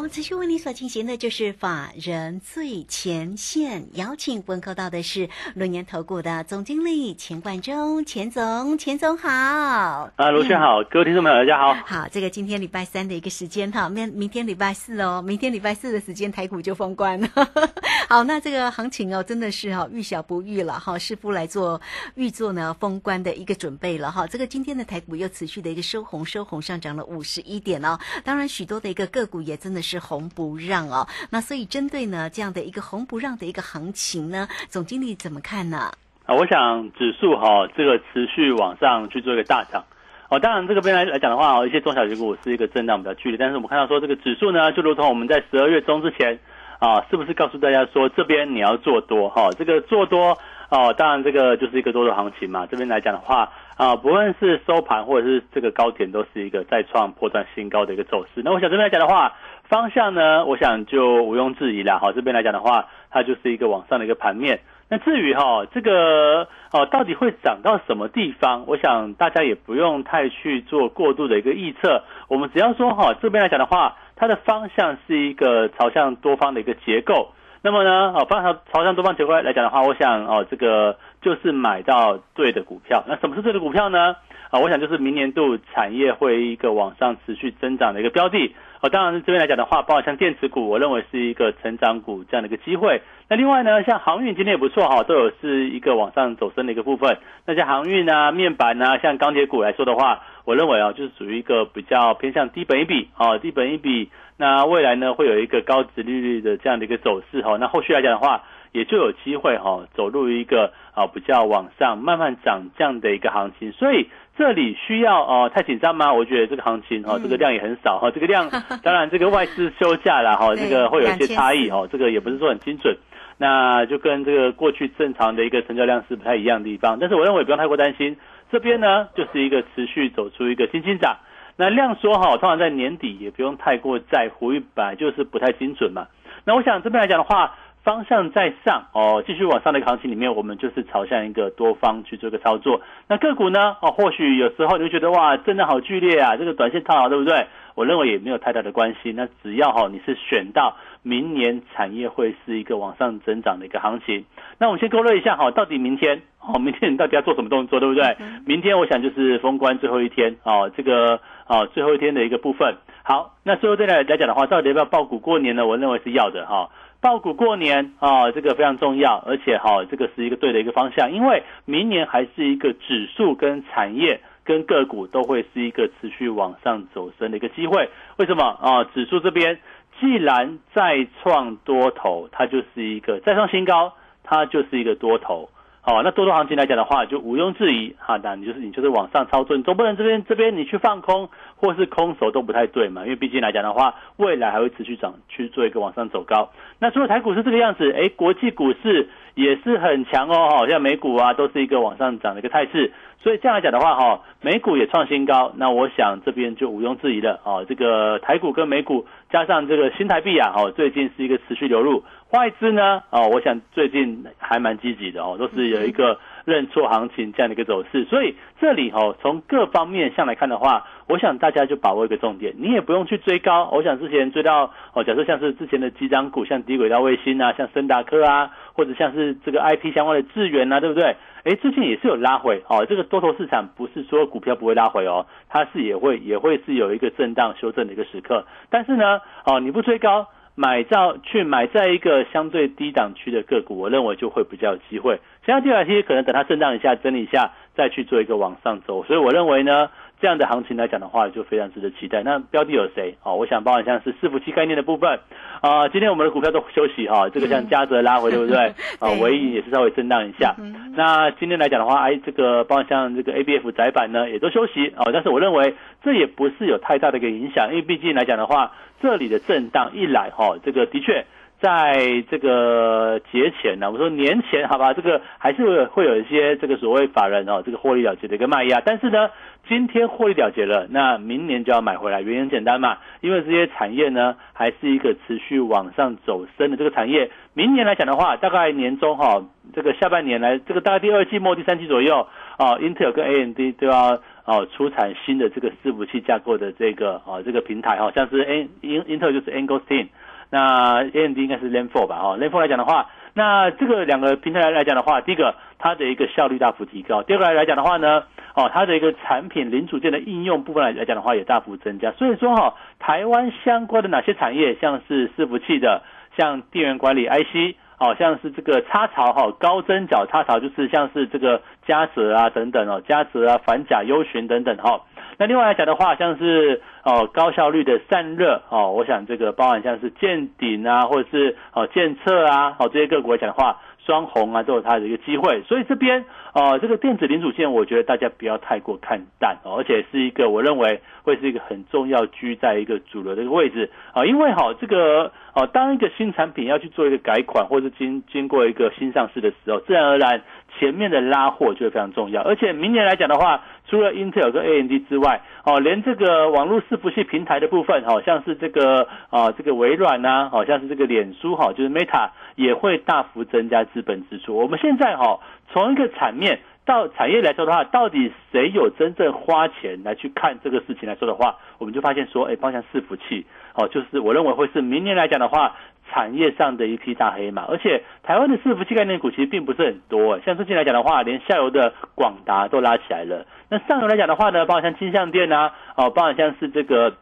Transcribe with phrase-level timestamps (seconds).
[0.00, 9.28] 好，持续为你所进行的就是法人最前线，邀请问候到的是龙岩投顾的总经理钱冠中，钱总，钱总好。
[9.28, 11.74] 啊，罗轩好，各位听众朋友大家好。
[11.84, 17.28] 好，这个今天礼拜三的一个时间哈，明明天礼拜四哦，明天礼拜四的时间台股就封关了。
[18.08, 21.78] 好，那这个行情哦，真的是哈遇小不遇了哈，师傅来做
[22.14, 24.26] 预做呢封关的一个准备了哈。
[24.26, 27.98] 这个今天的台股又持续的一个收红，收红上涨了五十一点哦。
[28.24, 31.04] 当然，许多的一个个股也真的是是红不让哦。
[31.30, 35.90] 那所以针对呢这样的一个红不让的一个行情呢，总经理怎么看呢？
[36.26, 39.82] 啊，我想指数哈这个持续往上去做一个大涨。
[40.28, 46.38] 哦，当然这个边来来讲的话哦，一些中小型股是一个震荡比较剧烈，但是我们看到说这个指数呢，就如同我们在十二月中之前
[46.78, 49.50] 啊，是不是告诉大家说这边你要做多哈？
[49.58, 52.64] 这个做多哦，当然这个就是一个多头行情嘛。
[52.70, 58.40] 这边来讲的话啊，不论是收盘或者是这个高点，都是一个再创破断新高的一个走势。
[58.44, 59.34] 那我想这边来讲的话，
[59.70, 62.10] 方向呢，我想就毋庸置疑了哈。
[62.12, 64.60] 这边来讲的话，它就是一个往上的一个盘面。
[64.88, 72.02] 那至于哈这个哦到底会涨到什么地方，我想大家也不用太去做过度的一个预测。
[72.26, 77.30] 我们只要说哈这边来讲的话，它的方向是一个朝向多方的一个结构。
[77.62, 83.04] 那么呢哦方向朝向多方结构来讲的话，我想哦这个就是买到对的股票。
[83.06, 84.16] 那什么是对的股票呢？
[84.50, 88.54] 啊，我想就是明年度产业会一个往上持续增长的一个标的。
[88.82, 93.02] 哦，当然这边来讲的话，包括像电池股，我认为是一个成长股这样的一个机会。
[93.28, 97.18] 那另外呢，像航运今天也不错哈，都有是一个往上走升的一个部分。
[97.46, 104.10] 那像航运啊、面板啊、像钢铁股来说的话，我认为啊，就是属于一个比较偏向低本一比啊，低本一比。
[104.38, 107.58] 那未来呢，会有一个高值利率的这样的一个走势哈。
[107.60, 108.42] 那后续来讲的话，
[108.72, 113.72] 也就有机会哈，走入一个啊比较往上慢慢涨这样的一个行情。
[113.72, 114.08] 所以
[114.40, 116.10] 这里需要哦太紧张吗？
[116.14, 118.48] 我觉得这个行情哈，这个量也很少哈，这个量
[118.82, 122.96] 当然这个外资休假了哈，这个会有一些差异哈，这个也不是说很精准。
[123.36, 126.96] 那就跟这个过去正常的一个成交量是不太一样的地方。
[126.98, 128.16] 但是我认为不用太过担心，
[128.50, 131.18] 这边呢就是一个持续走出一个新兴涨。
[131.56, 136.06] 那量缩哈，通常在年底也不用太过在乎，因为本来就是不太精准嘛。
[136.46, 137.56] 那我想这边来讲的话。
[137.82, 142.82] 方向在上哦，继续往上的行情里面，我们就是朝向一个多方去做一个操作。
[143.08, 143.76] 那个股呢？
[143.80, 147.46] 哦，或许有时候你会觉得哇，真的好剧烈啊，这个短线套牢，对不对？
[147.74, 149.12] 我认为也没有太大的关系。
[149.12, 154.26] 那只要哈，你是选到明年产业会是一个往上增长的一个行情。
[154.58, 158.16] 那我们先勾勒一下哈，到底明天哦，明天你到底要做什么动作，对不对？
[158.44, 162.76] 明天我想就是封关最后一天哦，这个哦最后一天的一个部分。
[163.02, 165.66] 好，那最后再来来讲的话，到底要不要爆股过年呢？
[165.66, 166.68] 我认为是要的哈。
[167.00, 177.88] 爆股过年啊，这个非常重要，而且哈，这个是一个对的一个方向，因为明年还是一个指数跟产业跟个股都会是一个持续往上走升的一个机会。
[178.18, 178.84] 为什么啊？
[178.92, 179.58] 指数这边
[179.98, 185.48] 既然再创多头，它就是一个再创新高，它就是一个多头。
[185.90, 196.50] 哦，那多头行情来讲的话，就毋庸置疑哈，那你就是你就是往上操作，你总不能这边这边你去放空或是空手都不太对嘛，因为毕竟来讲的话，未来还会持续涨，去做一个往上走高。
[196.78, 199.08] 那除了台股是这个样子，哎，国际股市
[199.40, 202.92] 也是很强哦，好像美股啊都是一个往上涨的一个态势。
[203.22, 207.66] 所以这样来讲的话，哈，美股也创新高，那我想这边就毋庸置疑的哦。
[207.68, 218.04] 这个台股跟美股加上这个新台币啊，哦，最近是一个持续流入，外资呢，哦，我想最近还蛮积极的哦，都是有一个认错行情这样的一个走势。
[218.04, 223.68] 所以这里哦，从各方面向来看的话，我想大家就把握一个重点，你也不用去追高。
[223.72, 231.16] 我想之前追到哦，假设像是之前的几张股，像低轨道卫星啊，像森达科啊，或者像是这个 IP 相关的智源啊，对不对？
[231.42, 232.84] 哎，最近也是有拉回哦。
[232.86, 238.44] 这个多头市场不是说股票不会拉回哦，它是也会也会是有一个震荡修正的一个时刻。
[238.68, 245.20] 但是呢，哦，你不追高，买到去买在一个相对低档区的个股，我认为就会比较有机会。
[245.44, 249.04] 其他第二期可能等它震荡一下、整理一下，再去做一个往上走。
[249.04, 249.90] 所以我认为呢。
[250.20, 252.22] 这样的行情来讲的话，就非常值得期待。
[252.22, 253.16] 那标的有谁？
[253.22, 255.18] 哦，我想包含像是伺服器概念的部分
[255.62, 255.88] 啊。
[255.88, 258.74] 今天我们的股票都休息哈，这个像嘉泽拉回，对不对？
[259.00, 260.54] 啊，唯一也是稍微震荡一下。
[260.94, 265.06] 那今天来讲的话，哎，这个包含像这个 A B F 窄板呢，也都休息啊。
[265.12, 265.74] 但是我认为
[266.04, 271.24] 这也不是有太大的一个影响，因为毕竟来讲的话，这里的震荡一来哈，这个的确
[271.60, 278.80] 在这个节前呢，我说年前好吧，这个还是会有一些这个所谓法人哦，这个获利了结的一个卖压。
[278.82, 279.28] 但是呢，
[279.68, 287.30] 今天获利了结了，那明年就要买回来，原因很简单嘛，因为这些产业呢还是一个持续往上走升的这个产业。
[287.52, 300.08] 明年来讲的话，大概年中哈，这个下半年来，这个大概第二季末第三季左右啊，Intel 跟 AMD 都要哦出产新的这个伺服器架构的这个啊这个平台哈，像是 N Intel 就是 Angostin。
[300.50, 302.16] 那 AMD 应该是 Len Four 吧？
[302.16, 308.24] 哈，Len Four 来讲的话，那这个两个平台来讲的话，第一个它的一个效率大幅提高，第二个来讲的话呢，
[308.54, 312.10] 哦，它的一个产品零组件的应用部分来来讲的话也大幅增加。
[312.12, 316.02] 所以说哈，台湾相关的哪些产业，像是伺服器的，
[316.36, 325.02] 像电源管理 IC，哦，像是这个插槽哈，高针脚插槽就是像是这个嘉泽啊等等哦，嘉泽啊、反甲、优寻等等哈。
[325.38, 335.62] 那另外来讲的话，像是哦高效率的散热哦，我想这个包含像是见顶啊，或者是哦见测啊，哦这些个股来讲的话，双红啊都有它的一个机会。
[335.62, 350.42] 所以这边啊这个电子零组件，我觉得大家不要太过看淡哦，而且是一个我认为会是一个很重要居在一个主流的一个位置啊，因为哈这个哦当一个新产品要去做一个改款，或者经经过一个新上市的时候，自然而然。
[350.78, 362.30] 前面的拉货就会非常重要，而且明年来讲的话，除了 Intel 跟 AMD 之外，哦，连这个网络伺服器平台的部分，好像是这个啊，这个微软呐，好像是这个脸书哈，就是 Meta
[362.60, 364.56] 也会大幅增加资本支出。
[364.56, 365.40] 我们现在哈，
[365.72, 375.76] 从一个产面到产业来说的话，到底谁有真正花钱来去看这个事情来说的话，我们就发现说，哎，方向伺服器，哦，就是我认为会是明年来讲的话。
[376.12, 380.40] 产业上的一匹大黑马，而且台湾的伺服器概念股其实并不是很多。
[380.40, 383.46] 像最近来讲的话，连下游的广达都拉起来了。
[383.68, 387.14] 那上游来讲的话呢，包括像金相店啊，哦，包括像是这个。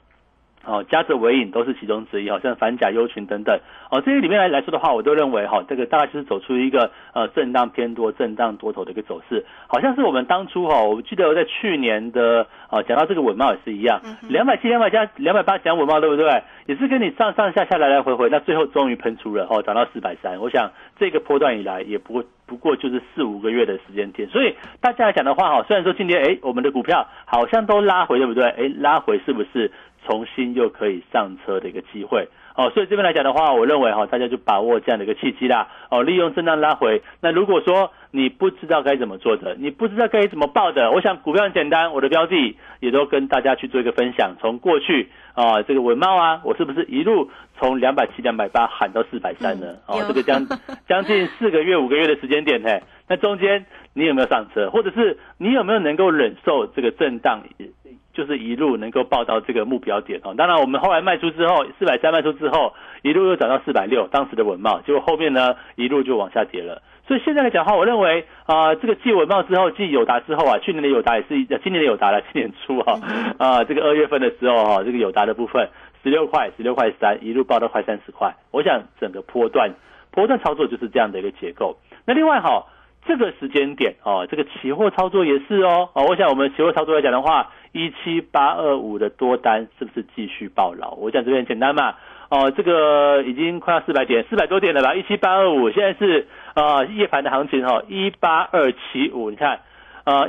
[0.65, 3.59] 哦，加泽伟影都是其中之一，好像反甲优群等等，
[3.91, 16.43] 哦，这些里面来来说的话，我都认为哈，这个大概就是走出一个呃震荡偏多、震荡多头的一个走势，好像是我们当初哈，我记得在去年的啊讲到这个稳茂也是一样，两百七、两百加、两百八讲稳茂对不对？
[16.67, 28.45] 也是跟你上上下下来来回回，那最后终于喷出了哦，涨到四百三，我想这个波段以来也不不过就是四五个月的时间点，所以大家来讲的话哈，虽然说今天哎我们的股票好像都拉回对不对？
[28.45, 29.73] 哎拉回是不是？
[30.07, 37.03] 重新又可以上车的一个机会哦，所以这边来讲的话，我认为哈，大家就把握这样的一个契机啦哦，利用震荡拉回。
[37.21, 44.35] 那如果说你不知道该怎么做的，你不知道该怎么报的，我想股票很简单，我的标的也都跟大家去做一个分享。
[44.41, 49.77] 从过去啊，这个文茂啊，我是不是一路从两百七、两百八喊到四百三呢？
[49.87, 50.45] 哦，这个将
[50.89, 53.65] 将近四个月、五个月的时间点，嘿，那中间
[53.95, 57.43] 你有没有上车，或者是你有没有能够忍受这个震荡？
[58.19, 60.35] 就是一路能够报到这个目标点哦。
[60.37, 66.83] 当然，我们后来卖出之后，四百三卖出之后，一路又涨到四百六，当时的文茂，结果后面呢一路就往下跌了。
[67.07, 71.29] 所以现在来讲的话，我认为啊，这个继文茂之后，继友达之后啊，去年的友达也是，
[71.63, 72.99] 今年的友达了， 今年初哈
[73.39, 75.69] 啊，这个二月份的时候哈，这个友达的部分
[76.03, 78.35] 十六块，十六块三，一路报到快三十块。
[78.51, 79.71] 我想整个波段
[80.11, 81.79] 波段操作就是这样的一个结构。
[82.05, 82.67] 那另外哈。
[83.07, 90.91] 这个时间点哦，这个期货操作也是哦，哦，我想我们期货操作来讲的话，一七八二五的多单是不是继续爆牢？
[90.91, 91.95] 我讲这边简单嘛，
[92.29, 94.95] 哦，这个已经快要四百点，四百多点了吧？
[94.95, 99.61] 一七八二五，现在是啊夜盘的行情哈，一八二七五，你看
[100.05, 100.29] 啊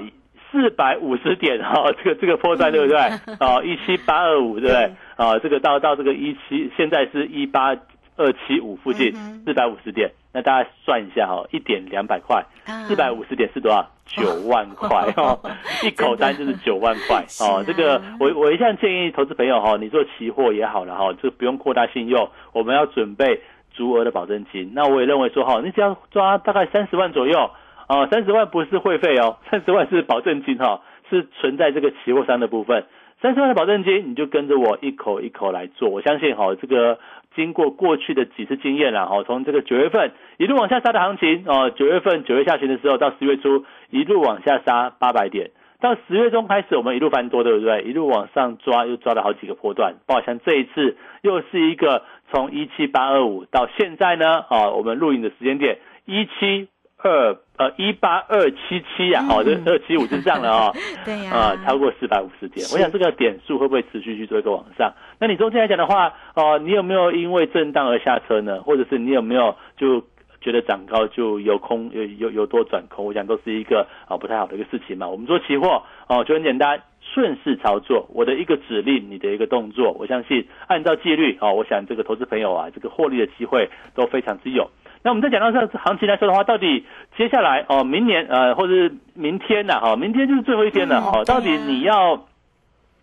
[0.52, 2.98] 四百五十点哈，这个这个破段对不对？
[3.42, 4.94] 哦，一七八二五对不对？
[5.18, 7.76] 啊，这个到到这个一七，现在是一八。
[8.20, 9.14] 二七五附近
[9.46, 12.44] 四百五十点，那大家算一下哈，一点两百块，
[12.86, 13.90] 四百五十点是多少？
[14.06, 15.40] 九万块 哦，
[15.86, 17.64] 一口单就是九万块哦。
[17.66, 23.40] 这个我我一向建议投资朋友哈，你做期货也好了哈，就不用扩大信用，我们要准备
[23.72, 24.72] 足额的保证金。
[24.74, 27.52] 那我也认为说哈，你只要抓大概三十万左右
[27.88, 32.86] 啊，三十万不是会费哦， 三十万是保证金哈，是存在这个期货商的部分。
[33.22, 35.90] 三十万的保证金，你就跟着我一口一口来做。
[35.90, 36.98] 我相信哈，这个
[37.40, 47.84] 经过过去的几次经验了哈，从这个九月份一路往下杀的行情哦，九月份九月下旬的时候到十月初一路往下杀八百点，到十月中开始我们一路翻多，对不对？
[47.84, 49.96] 一路往上抓，又抓了好几个波段。
[50.06, 56.68] 包括像这一次又是一个从一七八二五到现在呢，啊，我们录影的时间点一七。
[57.02, 64.94] 二呃一八二七七呀，好，这二七五就这样了哦， 对呀，啊超过四百五十点，我想这个点数会不会持续去做一个往上？
[65.20, 68.62] 那你中间来讲的话，哦，你有没有因为震荡而下车呢？
[68.62, 70.02] 或者是你有没有就
[70.40, 73.06] 觉得涨高就有空有有有多转空？
[73.06, 75.08] 我想都是一个啊不太好的一个事情嘛。
[75.10, 84.70] 我们做期货哦就很简单，顺势操作，我的一个指令，你的一个动作，我相信按照纪律哦，我想这个投资朋友啊，这个获利的机会都非常之有。
[85.04, 86.86] 那我们再讲到这行情来说的话，到底
[87.18, 92.26] 接下来哦，明年呃，或者是明天呐，哈，明天就是最后一天了哦，到底你要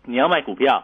[0.05, 0.83] 你要卖股票？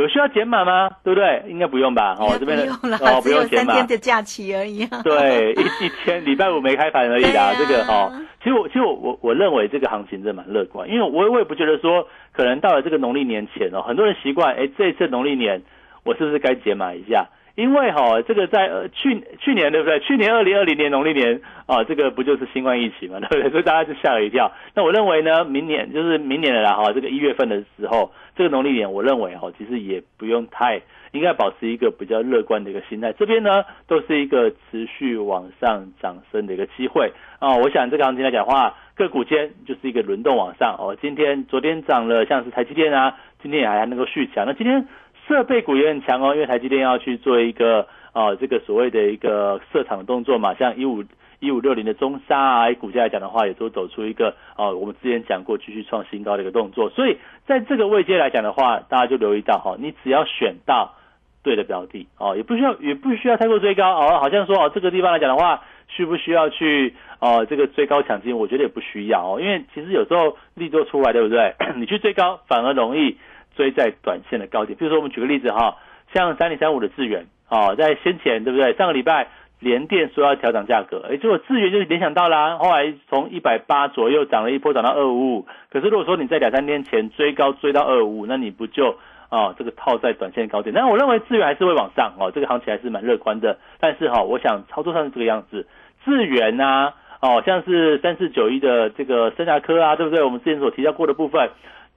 [0.00, 0.90] 有需要减码吗？
[1.04, 1.44] 对不对？
[1.48, 2.16] 应该不用吧？
[2.18, 2.64] 哦，这边的
[3.00, 4.84] 哦，不用三天的假期而已。
[4.86, 7.52] 啊对，一一天 礼拜五没开盘而已啦。
[7.58, 15.62] 这个哦，其实我其实我我我认为这个行情真蛮乐观，因为我我也不觉得说可能到了这个农历年前哦，很多人习惯哎，这一次农历年
[16.04, 17.28] 我是不是该减码一下？
[17.60, 20.00] 因为哈，这个在呃去去年对不对？
[20.00, 23.50] 去年二零二零年农历年啊，这个不就是新冠疫情嘛， 对不对？
[23.50, 24.50] 所以大家就吓了一跳。
[24.74, 30.80] 那我认为呢，明年就是明年的啦哈，这个一月份的时候，这个农历年，我认为哈，其实也不用太，
[31.12, 33.12] 应该保持一个比较乐观的一个心态。
[33.12, 37.56] 这边呢，都是一个持续往上涨升的一个机会啊。
[37.56, 40.96] 我想这个行情来讲的话，个股间就是一个轮动往上哦。
[40.98, 44.46] 今天昨天涨了，像是台积电啊，今天也还能够续强。
[44.46, 44.88] 那今天。
[45.30, 51.04] 设备股也很强哦，因为台积电要去做一个啊，这个所谓的一个设厂的动作嘛，像一五
[51.38, 56.90] 一五六零的中沙啊，股价来讲的话，也都走出一个啊，我们之前讲过继续创新高的一个动作。
[56.90, 60.96] 所以在这个位阶来讲的话，大家就留意到哈，你只要选到
[61.44, 68.36] 对的标的哦，也不需要也不需要太过追高哦，好像说哦，这个地方来讲的话，需不需要去哦这个追高抢金？
[68.36, 71.54] 我觉得也不需要哦，因为其实有时候利多出来，对不对？
[71.78, 73.16] 你去追高反而容易。
[73.60, 75.76] 追在短线的高点，比如说我们举个例子哈，
[76.14, 78.72] 像三零三五的智源啊，在先前对不对？
[78.72, 85.46] 上个礼拜联电说要调涨价格，哎，结果智源就是联想到啦，后来从一百八左右涨了一波，涨到二五五。
[85.70, 88.96] 可是如果说你在两三天前追高追到二五五，那你不就
[89.28, 90.74] 啊这个套在短线高点？
[90.74, 93.58] 但我认为智源还是会往上哦，这个行情还是蛮乐观的。
[93.78, 95.66] 但是哈，我想操作上是这个样子，
[96.06, 100.24] 智源呐，哦像是三四九一的这个生涯科啊，对不对？
[100.24, 101.50] 我们之前所提到过的部分。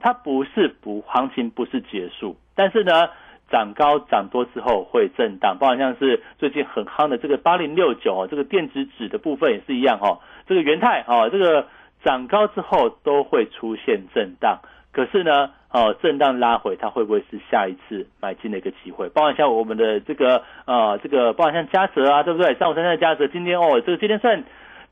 [0.03, 3.07] 它不是不行情不是结束，但是呢，
[3.50, 11.67] 涨高涨多之后会震荡，包括像是最近很夯的这个八零六九哦，这个电子纸的部分也是一样哦，这个元泰哦，这个
[12.03, 14.60] 涨高之后都会出现震荡，
[14.91, 19.07] 可是呢，哦，震荡拉回它会不会是下一次买进的一个机会？
[19.07, 22.53] 包括像我们的这个呃这个，包括像嘉泽啊，对不对？
[22.55, 24.43] 上午三三的嘉泽，今天哦，这个今天算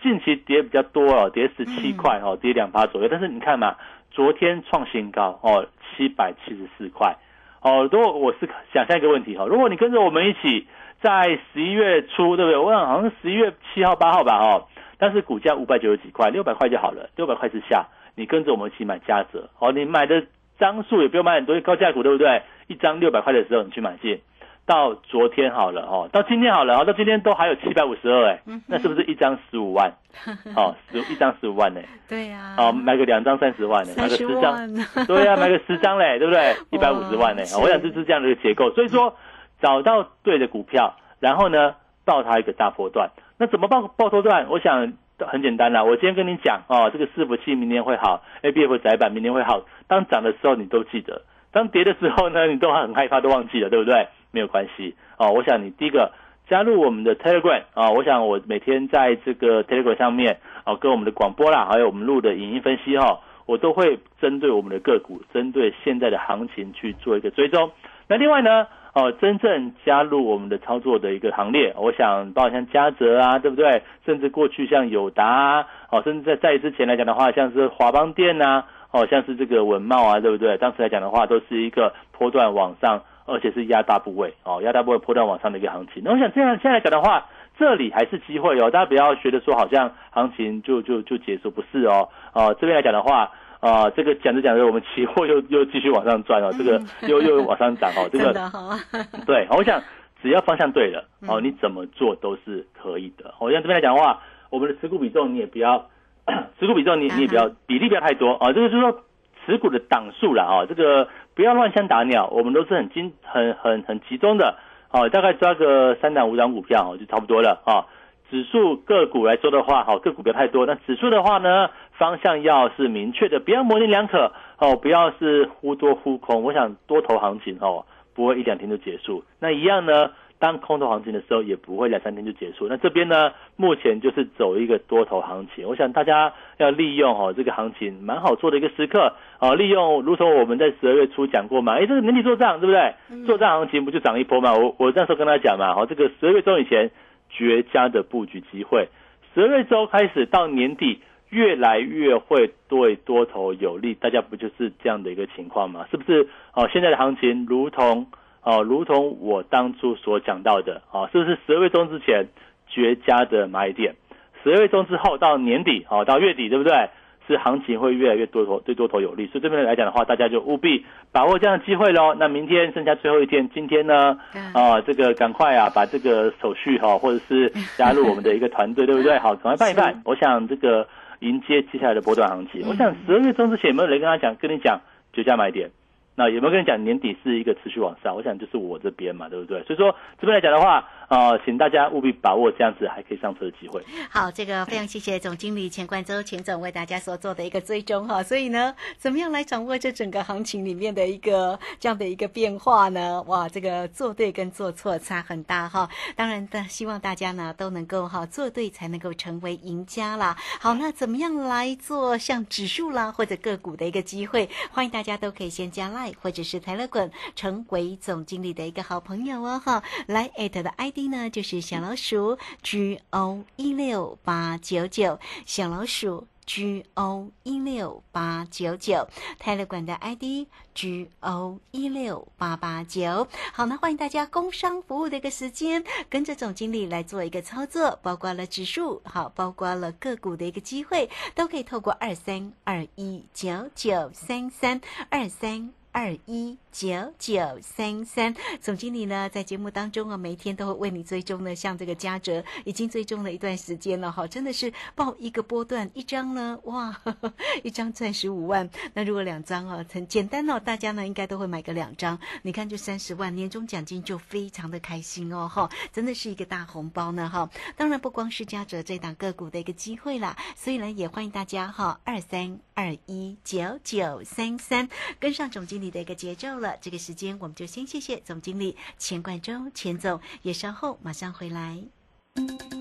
[0.02, 3.76] 近期跌比较多哦，跌十七块哦，跌两八左右，但是你看嘛。
[4.12, 7.18] 昨天创新高哦，七百七十四块
[7.62, 7.88] 哦。
[7.92, 10.68] 如果我是想象一个问题哈，如果你跟着我们一起
[11.02, 12.58] 在十一月初，对不对？
[12.58, 14.68] 我想好像十一月七号、八号吧哦。
[14.98, 19.72] 但是股价五百九十几块，六百块就好了，六百块之下，你跟着我们一起买加折哦。
[19.72, 20.28] 你买的
[20.60, 22.44] 张数也不用买很多，高价股对不对？
[22.68, 24.22] 一张六百块的时候，你去买进。
[24.66, 29.92] 到昨天好了哦，到今天好了哦，到今天都还有七百五十二哎，那是不是一张十五万？
[30.56, 31.82] 哦，十一张十五万呢？
[32.08, 32.56] 对呀。
[32.58, 34.56] 哦，买个两张三十万呢，买个十张，
[35.08, 36.56] 对呀，买个十张嘞，对不对？
[36.70, 37.44] 一百五十万呢？
[37.62, 39.16] 我想这是这样的一个结构，所以说
[39.62, 41.76] 找到对的股票，然后呢，
[42.06, 43.10] 报它一个大波段。
[43.38, 44.48] 那怎么报报波段？
[44.50, 49.64] 我想很简单啦，我今天跟你讲哦，这个伺服器明年会好，A B F 窄板明年会好。
[49.88, 54.08] 当涨的时候你都记得，当跌的时候呢，你都很害怕，都忘记了，对不对？
[54.32, 56.12] 没有关系哦，我想你第一个
[56.48, 67.72] 加入我们的 Telegram 啊，我想我每天在这个 Telegram 上面哦，跟我们的广播啦，还有我们录的影音分析哈，我都会针对我们的个股，针对现在的行情去做一个追踪。
[68.08, 73.84] 那另外呢，哦，真正加入我们的操作的一个行列，我想包括像嘉泽啊，对不对？
[74.06, 80.58] 甚至过去像友达啊哦，甚至在在之前来讲的话，像是华邦电呐，哦，像是这个文茂啊，对不对？
[80.58, 83.04] 当时来讲的话，都是一个波段往上。
[83.32, 86.02] 而且是压大部位哦，压大部位破断往上的一个行情。
[86.04, 87.26] 那我想这样现在来讲的话，
[87.58, 92.10] 这里还是机会哦，大家不要觉得说好像行情就就就结束，不是哦。
[92.34, 98.34] 哦，这边来讲的话，啊，这个讲着讲着，我们期货 又又继续往上转哦，这个又又往上涨哦， 这个
[99.26, 99.82] 对，我想
[100.22, 103.34] 只要方向对了哦，你怎么做都是可以的。
[103.40, 104.20] 我像这边来讲的话，
[104.50, 105.88] 我们的持股比重你也不要，
[106.60, 109.04] 持股比重你你也不要比例不要太多啊，这个就是说
[109.46, 111.08] 持股的档数了啊，这个。
[111.34, 114.58] 不要乱枪打鸟，我们都是很精、很很很集中的，
[114.92, 117.88] 哦，大概抓个三档五档股票哦，就差不多了啊。
[118.30, 120.66] 指数个股来说的话，好，个股不要太多。
[120.66, 126.44] 那指数的话呢，方向要是明确的，不要模棱两可哦，不要是忽多忽空。
[126.44, 129.24] 我想多头行情哦，不会一两天就结束。
[129.40, 130.12] 那一样呢？
[130.42, 132.68] 当空头行情的时候，也不会两三天就结束。
[132.68, 135.68] 那这边呢，目前就是走一个多头行情。
[135.68, 139.54] 我想大家要利用哦，这个行情蛮好做的一个时刻哦。
[139.54, 143.26] 利用，如同我们在十二月初讲过嘛，哎，这个年底做账对不对？
[143.28, 144.56] 做账行情不就涨一波嘛？
[144.56, 146.90] 我我那时候跟他讲嘛，哦，这个十二月中以前
[147.30, 148.90] 绝佳的布局机会，
[149.36, 155.86] 十二月中开始到年底越来越会对多头有利，大家不就是这样的一个情况吗？
[155.92, 156.28] 是不是？
[156.54, 158.08] 哦，现在的行情如同
[158.44, 162.28] 哦，如同我当初所讲到的，哦，是不是十二月中之前
[162.68, 163.96] 绝佳的买点？
[164.44, 166.90] 十二月中之后到年底，哦，到月底，对不对？
[167.28, 169.28] 是行情会越来越多头，对多头有利。
[169.28, 172.16] 所以这边来讲的话，大家就务必把握这样的机会喽。
[172.16, 174.18] 那明天剩下最后一天，今天呢，
[174.54, 179.18] 啊，这个赶快啊，把这个手续哈，或者是加入我们的一个团队，对不对？
[179.22, 180.02] 好，赶快办一办。
[180.04, 180.86] 我想这个
[181.20, 182.68] 迎接接下来的波段行情。
[182.68, 184.82] 我想十二月中之前有没有人跟他讲，跟你讲
[185.14, 185.70] 绝佳买点？
[186.16, 188.16] 那有没有跟你讲年底是一个持续往上？
[188.16, 189.64] 我想就是我这边嘛，对不对？
[189.64, 190.88] 所以说这边来讲的话。
[191.12, 193.84] 啊，请大家务必把握这样子还可以上车的机会。
[194.10, 198.24] 好，这个非常谢谢总经理钱冠周钱总为大家所做的一个追踪哈。
[198.24, 203.22] 所以呢，怎么样来掌握这整个行情里面的一个这样的一个变化呢？
[203.24, 205.90] 哇，这个做对跟做错差很大哈。
[206.16, 210.38] 当然的，希望大家呢都能够哈做对，才能够成为赢家啦。
[210.62, 214.48] 好，那怎么样来做像指数啦或者个股的一个机会？
[214.72, 219.84] 欢迎大家都可以先加啦或者是台乐滚成为总经理的一个好朋友哦哈。
[220.08, 221.02] 来艾特的 ID。
[221.12, 233.28] 呢，就是小老鼠 G O 一六八九九，小老鼠 G O 一六八九九，泰勒管的 ID G O 一六八八九。
[233.52, 244.80] 好，那欢迎大家工商服务的一个时间，跟着总经理来做一个操作，包括了指数，好，包括了个股的一个机会，都可以透过二三二一九九三三
[245.10, 245.74] 二三。
[245.92, 256.98] 二一九九三三，总经理呢在节目当中啊，每天都会为你追踪呢，像这个嘉泽已经追踪了一段时间了哈，真的是报一个波段一张呢，哇，
[257.62, 274.88] 一张赚十五万，那如果两张啊，很简单哦，大家呢应该都会买个两张，你看就三十万，年终奖金就非常的开心哦哈，真的是一个大红包呢哈，当然不光是嘉泽这档个股的一个机会啦，所以呢也欢迎大家哈，二三二一九九三三
[275.20, 275.82] 跟上总经。
[275.82, 281.78] 理的一个节奏了，这个时间我们就先谢谢总经理钱冠中钱总，也稍后马上回来。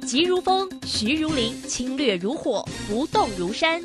[0.06, 3.82] 急如风，徐如林，侵略如火，不动如山。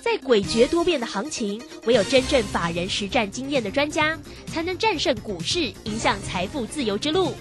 [0.00, 7.32] 在诡谲多变的行情，唯有真正法人实战经验的专家，才能战胜股市，影响财富自由之路。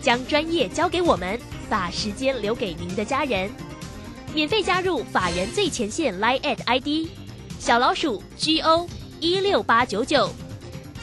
[0.00, 3.50] 将专业交给我们，把时间留给您的家人。
[4.34, 7.08] 免费加入法人最前线 Line at ID
[7.58, 8.86] 小老鼠 G O。
[9.20, 10.28] 一六八九九，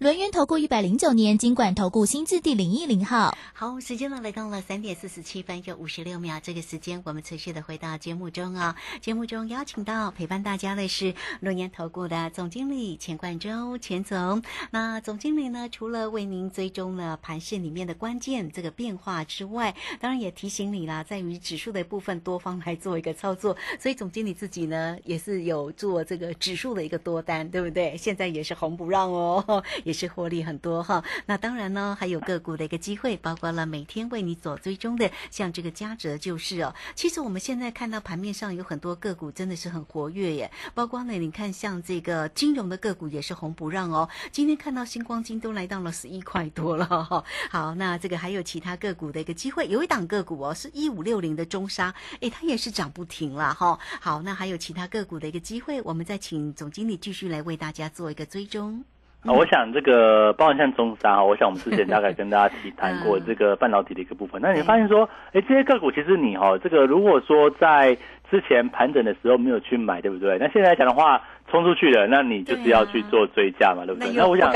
[0.00, 8.74] 轮源投顾一百零九年金管投顾新字第零一零号，好，时间呢来到了三点四十七分又五十六秒，这个时间我们持续的回到节目中啊。
[9.02, 14.42] 节目中邀请到陪伴大家的是轮源投顾的总经理钱冠洲钱总。
[14.70, 23.54] 那总经理呢，除了为您追踪了盘线里面的关键这个变化之外，当然也提醒你啦，在于指数的部分多方来做一个操作。
[23.78, 27.94] 所以总经理自己呢，也是有做这个指数的一个多单，对不对？
[27.98, 29.62] 现在也是红不让哦。
[29.90, 36.72] 也是获利很多哈，那当然呢，还有个股的一个机会，包括了每天为你所追踪的，像这个嘉泽就是哦。
[36.94, 44.08] 其实我们现在看到盘面上有很多个股真的是很活跃耶，包括呢，你看像这个金融的个股也是红不让哦。
[44.30, 47.24] 今天看到星光金都来到了十一块多了哈。
[47.50, 53.76] 好，那这个还有其他个股的一个机会，有一档个股哦，是一五六零的中沙，诶，它也是涨不停了哈。
[54.00, 58.84] 好，那还有其他个股的一个机会，我们再请总经理继续来为大家做一个追踪。
[59.26, 64.40] 啊，我想这个包含像中沙，我想我们之前大概跟大家提谈过这个半导体的一个部分。
[64.40, 67.94] 那你发现说，哎，这些个股其实你哈，这个如果说在
[68.30, 70.38] 之前盘整的时候没有去买，对不对？
[70.38, 74.10] 那现在来讲的话，冲出去了，那你就是要去做追加嘛，对不对？
[74.14, 74.50] 那我想，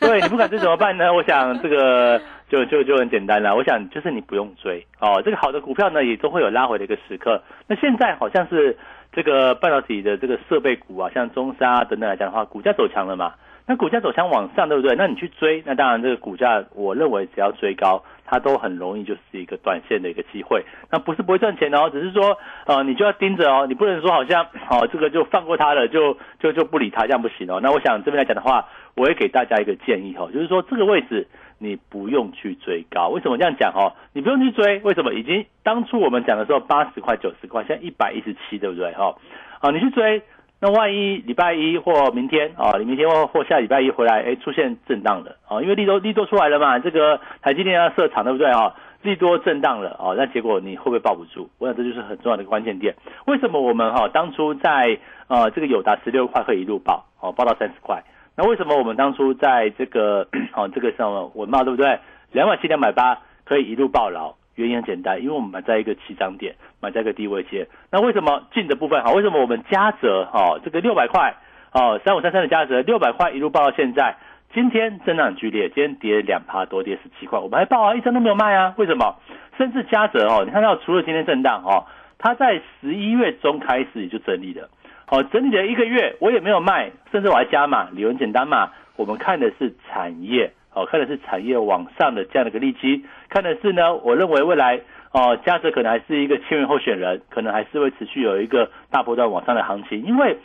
[0.00, 1.14] 对你不敢追怎么办呢？
[1.14, 3.54] 我想这个就就就很简单了。
[3.54, 7.40] 我想就是你不用追哦，这个好的股票呢也都会有拉回的一个时刻。
[7.68, 8.76] 那现在好像是
[9.12, 13.34] 这个半导体的这个设备股啊，像中沙等等来讲的话，股价走强了嘛。
[13.70, 14.96] 那股价走向往上，对不对？
[14.96, 20.64] 那你去追，那当然这个股价，我认为只要追高，它都很容易就是一个短线的一个机会。
[20.90, 27.60] 那不是不会赚钱哦，只是说，呃，你就要盯着哦，你不能说好像， 哦，这个就放过它了，就就就不理它，这样不行哦。
[27.62, 31.28] 那我想这边来讲的话，我会给大家一个建议哦，就是说这个位置
[31.58, 33.10] 你不用去追高。
[33.10, 33.94] 为什么这样讲哦？
[34.12, 35.14] 你不用去追，为什么？
[35.14, 38.90] 已经当初我们讲的时候八十块、九十块，现在一百一十七，对不对？
[38.94, 39.14] 哈，
[39.60, 40.20] 啊，你去追。
[40.62, 48.74] 那万一礼拜一或明天啊，你明天或或下礼拜一回来，哎，出现震荡了啊，因为利多利多出来了嘛，这个台积电要设厂，对不对啊？
[49.02, 51.48] 利多震荡了啊，那结果你会不会抱不住？
[51.58, 52.94] 我想这就是很重要的关键点。
[53.24, 58.02] 为什么我们哈当初在呃这个友达十六块可以一路爆哦，爆到三十块？
[58.36, 61.98] 那为什么我们当初在这个哦 这个什么文茂对不对？
[62.32, 64.34] 两百七两百八可以一路爆牢？
[64.56, 67.66] 原因很简单，因为我们买在一个起涨点，买在一个低位阶。
[67.90, 69.12] 那为什么进的部分好？
[69.12, 70.58] 为什么我们加折哈？
[70.64, 71.34] 这个六百块
[71.72, 74.16] 哦，三五三三的加折，六百块一路报到现在，
[74.52, 78.74] 今天震荡很剧烈，今天跌两趴多，跌十七块，我们还报啊，一张都没有卖啊。
[78.76, 79.16] 为什么？
[79.56, 81.86] 甚至加折哦，你看到除了今天震荡哦，
[82.18, 84.68] 它在十一月中开始就整理了，
[85.08, 90.52] 哦，整理了一个月，我也没有卖，甚至我还加码，理由很简单嘛，我们看的是产业。
[90.72, 94.80] 哦，看的是产业往上的这样的一个利基，看的是呢，我认为未来
[95.12, 100.38] 哦，嘉泽可能还是一个千元候选人，可能还是会持续有一个大波段往上的行情，因为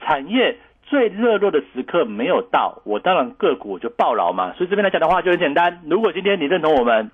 [0.00, 4.52] 产业最热络的时刻没有到，我当然个股就爆牢嘛。
[4.54, 7.10] 所以这边来讲的话就很简单，如果今天你认同我们，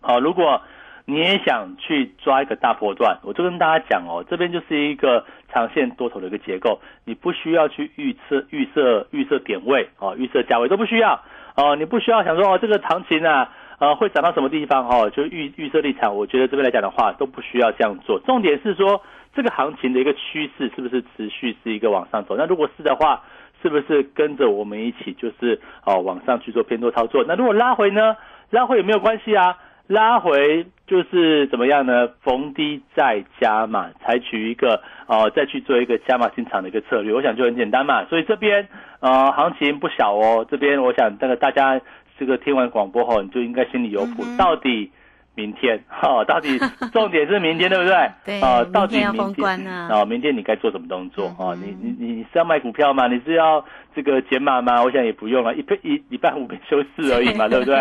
[0.00, 0.62] 哦，如果
[1.04, 11.20] 你也想去抓一个大波段，我就跟大家讲哦，这边就是一个长线多头的一个结构，你不需要去预测、预设、预设点位哦，预设价位都不需要。
[11.56, 15.10] 哦，你不需要想说哦，这个行情啊，呃，会涨到什么地方哦？
[15.10, 18.18] 就预预设立场，我觉得这边来讲的话，都不需要这样做。
[18.20, 19.02] 重点是说，
[19.34, 22.36] 这个行情的一个趋势是不是持续是一个往上走？
[22.36, 23.22] 那如果是的话，
[23.62, 27.24] 是不是跟着我们一起就是哦往上去做偏多操作？
[27.28, 28.16] 那如果拉回呢？
[28.50, 29.56] 拉回也没有关系啊。
[29.92, 32.08] 拉回就是怎么样呢？
[32.22, 38.04] 逢低再加码，采取一个呃再去做一个加码进场的一个策略，我想就很简单嘛。
[38.06, 38.66] 所以这边
[39.00, 41.78] 呃行情不小哦，这边我想那个大家
[42.18, 44.90] 这个听完广播后，你就应该心里有谱，到底
[45.34, 46.58] 明天哈，到底
[46.92, 48.10] 重点是明天对不对？
[48.24, 51.52] 对啊，到底明天啊，明天你该做什么动作啊？
[51.54, 53.08] 你你你是要卖股票吗？
[53.08, 53.62] 你是要
[53.94, 54.82] 这个减码吗？
[54.82, 57.74] 我想也不用了，一一礼拜五休四而已嘛， 对不对？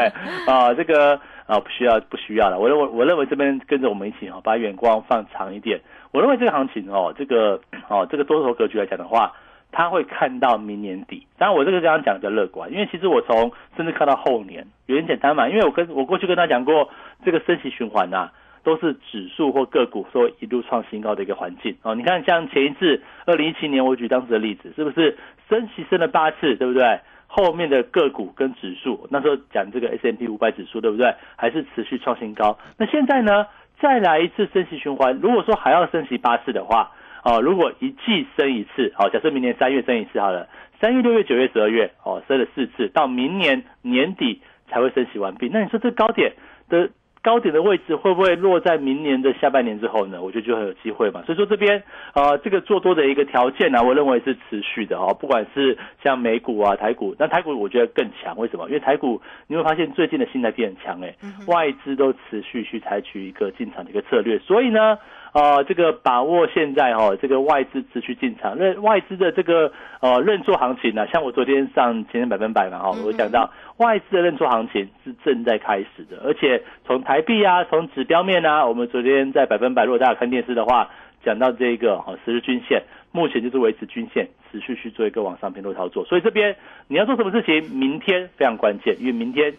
[0.46, 1.18] 啊，这个。
[1.52, 2.58] 啊，不需要，不需要了。
[2.58, 5.82] 我认为，我认为这边跟着我们一起哈，把眼光放长一点。
[6.14, 7.60] 我认为这个行情哦，这个
[7.90, 9.34] 哦，这个多头格局来讲的话，
[9.70, 11.28] 他会看到明年底。
[11.38, 16.90] 当然，我这个刚刚讲比较乐观，因为其实我从甚至看到后年，有点简单嘛，因为我跟我过去跟他讲过，
[17.26, 18.30] 这个升息循环呐，
[18.64, 21.96] 都是指数或个股说一路创新高的一个环境哦。
[21.96, 25.18] 你看，像前一次二零一七年，我举当时的例子，是不是
[25.50, 27.02] 升息升了八次，对不对？
[27.34, 31.16] 后面的个股跟指数，那时候讲这个 S M P 五百指数，对不对？
[31.38, 32.60] 还是持续创新高。
[32.78, 33.48] 那现在呢，
[33.80, 35.18] 再来一次升息循环。
[35.22, 36.92] 如果说还要升息八次的话，
[37.24, 40.50] 哦，如果一季升一次，好，假设明年三月升一次好了，
[40.82, 45.50] 三月、六月、九月、十二月，哦，升了四次，到明年年底才会升息完毕。
[45.54, 46.34] 那你说这高点
[46.68, 46.90] 的？
[47.24, 50.22] 高点的位置会不会落在明年的下半年之后呢？
[50.22, 51.22] 我觉得就很有机会嘛。
[51.26, 55.16] 所以说这边啊，这个做多的一个条件呢，我认为是持续的哦。
[55.20, 58.38] 不管是像美股啊、台股，那台股我觉得更强。
[58.38, 58.68] 为什么？
[58.68, 61.16] 因为台股你会发现最近的信贷变很强，哎，
[61.48, 64.40] 外资都持续去采取一个进场的一个策略。
[64.40, 64.98] 所以呢。
[65.32, 80.90] 啊，这个把握现在哈，这个外资持续进场，认外资的这个呃认错行情呢，像我昨天上前天百分百嘛哈，我讲到外资的认错行情是正在开始的，而且从台币啊，从指标面啊，我们昨天在百分百，如果大家看电视的话，
[81.24, 86.58] 讲到这个哈十日均线，目前就是维持均线，持续去做一个往上偏多操作，所以这边
[86.90, 89.54] 你要做什么事情，明天非常关键，因为明天。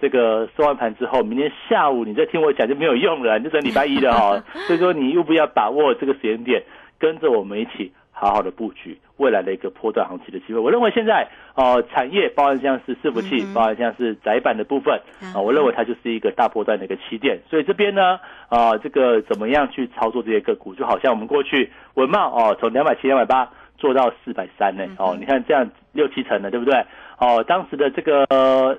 [0.00, 4.42] 这个收完盘之后，明天下午你再听我讲就没有用了， 你就等礼拜一了哦。
[4.66, 6.62] 所以说，你又不要把握这个时间点，
[6.98, 10.60] 跟着我们一起好好的布局未来的一个波段行情的机会。
[10.60, 15.00] 我认为现在哦，产业包含像是伺服器，包含像是窄板的部分
[15.34, 17.40] 啊，我认为它就是一个大波段的一个起点。
[17.50, 26.84] 所以这边呢啊，这个怎么样去操作这些个股，就好像我们过去文茂哦，从两百七、两百八做到四百三呢哦，你看这样六七成的，对不对？
[27.18, 28.26] 哦，当时的这个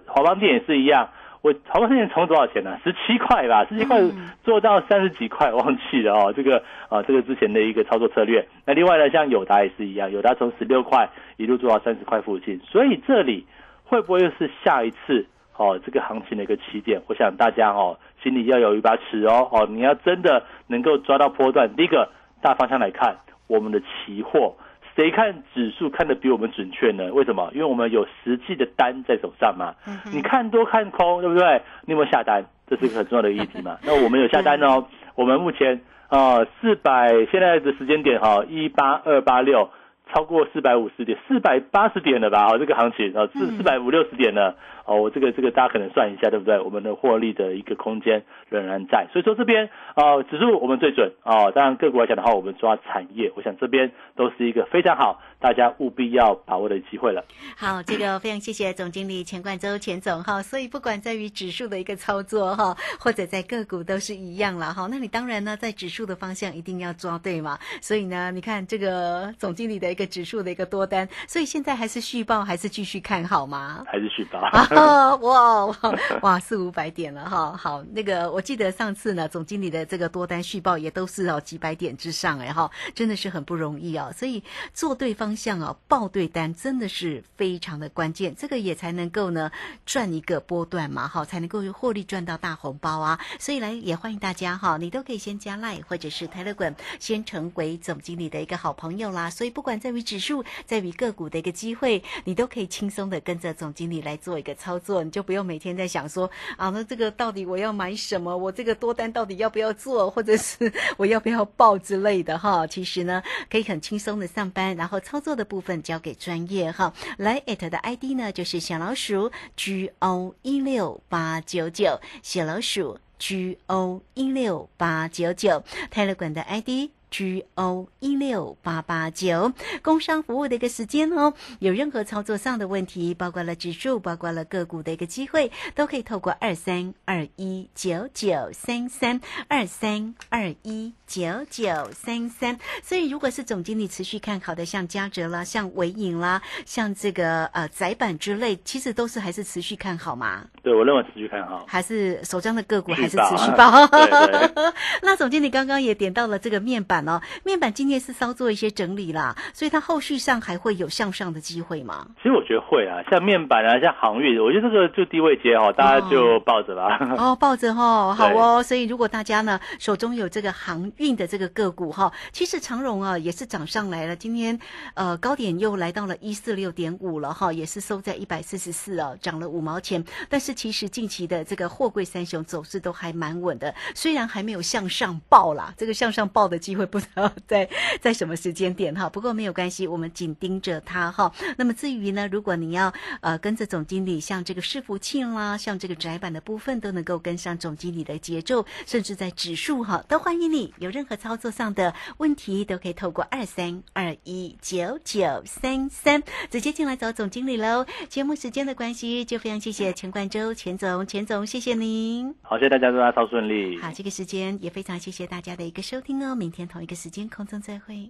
[0.05, 1.09] 华邦店也是一样，
[1.41, 2.77] 我华邦店从多少钱呢？
[2.83, 3.99] 十七块吧，十七块
[4.43, 6.33] 做到三十几块，忘记了哦。
[6.35, 8.45] 这个啊，这个之前的一个操作策略。
[8.65, 13.45] 那另外呢，像友达也是一样，友达从十六块一路做到三十块附近，所以这里
[13.85, 15.25] 会不会又是下一次
[15.57, 17.01] 哦这个行情的一个起点？
[17.07, 21.73] 我想大家哦心里要有一把尺哦哦，你要真的能够抓到波段。
[21.75, 22.09] 第一个
[22.41, 24.55] 大方向来看，我们的期货。
[24.99, 27.09] 谁看指数看得比我们准确呢？
[27.13, 27.49] 为什么？
[27.53, 29.73] 因为我们有实际的单在手上嘛。
[30.11, 31.61] 你看多看空，对不对？
[31.85, 32.43] 你有没有下单？
[32.67, 33.77] 这是一个很重要的议题嘛。
[33.87, 34.83] 那我们有下单哦。
[35.15, 39.69] 我们目前啊，四百现在的时间点哈，一八二八六。
[40.11, 42.47] 超过四百五十点，四百八十点了吧？
[42.47, 44.55] 哦，这个行情啊，四四百五六十点了。
[44.89, 46.59] 哦，我这个这个大家可能算一下，对不对？
[46.59, 49.07] 我们的获利的一个空间仍然在。
[49.13, 51.51] 所以说这边啊，指数我们最准啊。
[51.51, 57.23] 当然个股来讲的话，我们抓产业，我想这边都是一个非常好，大家务必要把握的机会了。
[57.55, 60.41] 好，这个非常谢谢总经理钱冠周钱总哈。
[60.41, 64.87] 所以不管在于指数的一个操作哈，或者在个股都是一样了哈。
[64.89, 67.59] 那你当然呢，在指数的方向一定要抓对嘛。
[67.79, 73.83] 所以呢，你看这个总经理的一个指数的一个多单，所以现在还是续报还是继续看好吗？
[73.85, 74.39] 还是续报？
[74.79, 75.77] 啊 哇哇
[76.21, 77.55] 哇四五百点了哈！
[77.57, 84.13] 好，那个我记得上次呢，总经理的这个多单续报也都是哦几百点之上哎哈，真的是很不容易哦。
[84.15, 89.51] 所以做对方向哦，报对单真的是非常的关键，这个也才能够呢
[89.85, 93.19] 赚一个波段嘛哈，才能够获利赚到大红包啊。
[93.39, 99.29] 所以来也欢迎大家哈，你都可以先加 line 或者是 telegram，先成为总经理的一个好朋友啦。
[99.29, 105.09] 所以不管在于指数，在于个股的一个机会，你都可以轻松的跟着总经理来做一个操操作你。
[105.09, 108.37] 就不用每天在想说啊，那这个到底我要买什么？
[108.37, 112.67] 我这个多单到底要不要做，或者是 我要不要报之类的哈？
[112.67, 116.93] 其实呢，可以很轻松的上班，然后操作的部分交给专业哈。
[117.17, 126.91] 来，at 的 ID 呢就是小老鼠 G O 一六八九九，小老鼠 G O 一六八九九，泰勒管的 ID。
[127.09, 131.33] G O 一六八八九，工商服务的一个时间哦。
[131.59, 142.55] 有任何操作上的问题，包括了指数，包括了个股的一个机会，都可以透过二三二一九九三三二三二一九九三三。
[142.83, 150.43] 所以，如果是总经理持续看好的，像嘉泽啦，像伟影啦，像这个呃窄板之类，其实都是还是持续看好嘛。
[150.61, 151.65] 对，我认为持续看好。
[151.67, 153.89] 还是手上的个股还是持续报。
[155.01, 157.07] 那总经理刚刚也点到了这个面板。
[157.09, 162.05] 哦，面板今天是稍做一些整理啦，所以它后续上还会有向上的机会吗？
[162.21, 166.99] 其实我觉得会啊，像面板啊，像航运，我觉得这个就低位接哦，大家就抱着吧。
[167.17, 168.61] 哦，抱着哦，好哦。
[168.69, 174.59] 所以如果大家呢手中有这个航运的这个个股哈，其实长荣啊也是涨上来了，今天
[174.93, 180.03] 呃高点又来到了一四六点五了哈，也是收在一百四十四哦，涨了五毛钱。
[180.27, 186.85] 但是其实近期的这个货柜三雄走势都还蛮稳的，虽然还没有向上报啦，这个向上报的机会。
[186.89, 187.69] 不知道 在
[188.01, 191.31] 在什么时间点哈，不过没有关系，我们紧盯着它哈。
[191.55, 200.73] 那么至于呢，如果你要呃跟着总经理，像这个伺服器啦，像这个窄板的部分，都能够跟上总经理的节奏，甚至在指数哈，都欢迎你。
[200.89, 207.85] 任何操作上的问题，都可以透过二三二一九九三三直接进来找总经理喽。
[208.07, 212.35] 节目时间的关系，就非常谢谢钱冠周钱总钱总，谢谢您。
[212.41, 213.79] 好，谢谢大家，祝大家超顺利。
[213.79, 216.33] 好，这个时间也非常谢谢大家的一个收听哦。
[216.33, 216.79] 明天同。
[216.79, 218.09] 一个时间空中再会。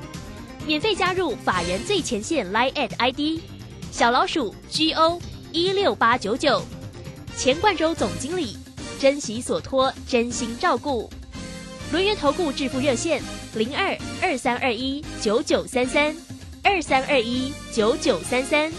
[0.65, 3.41] 免费加入法人最前线 Line at ID
[3.91, 5.19] 小老鼠 G O
[5.51, 6.61] 一六八九九，
[7.35, 8.55] 钱冠洲总经理，
[8.99, 11.09] 珍惜所托，真心照顾。
[11.91, 13.21] 轮源投顾致富热线
[13.55, 16.15] 零二二三二一九九三三
[16.63, 18.71] 二三二一九九三三，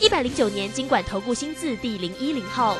[0.00, 2.76] 一百零九年经管投顾新字第零一零号。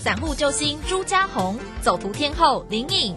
[0.00, 3.16] 散户救星朱家红，走图天后林颖，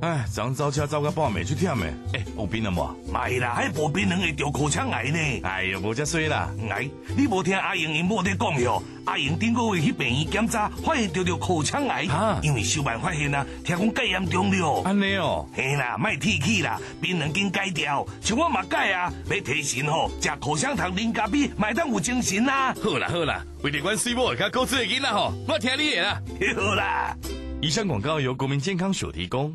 [0.00, 1.86] 哎，昨早车走到半暝，出忝的。
[2.14, 3.12] 哎，有病了无？
[3.12, 5.18] 买啦，还无病人会得口腔癌呢。
[5.42, 6.48] 哎呦，无遮衰啦！
[6.70, 8.82] 哎，你无听阿英因某在讲哟？
[9.04, 12.06] 阿英顶个月去病院检查，发现得着口腔癌。
[12.06, 14.82] 啊，因为小办发现啊，听讲戒严重了。
[14.86, 22.74] 安尼哦，嘿啦，卖提起啦，病人经戒掉，像我嘛戒啊，要提神吼，食口香糖、啉咖啡，买当有精神啦。
[22.82, 26.22] 好啦好啦，为了阮水某甲高子的囡仔吼，我听你的啦。
[26.56, 27.14] 好啦，
[27.60, 29.54] 以上广告由国民健康署提供。